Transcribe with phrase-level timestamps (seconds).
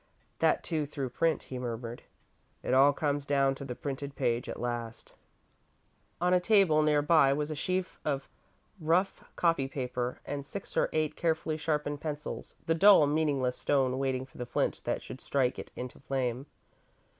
[0.39, 2.01] "That, too, through print," he murmured.
[2.63, 5.13] "It all comes down to the printed page at last."
[6.19, 8.27] On a table, near by, was a sheaf of
[8.79, 14.25] rough copy paper, and six or eight carefully sharpened pencils the dull, meaningless stone waiting
[14.25, 16.47] for the flint that should strike it into flame.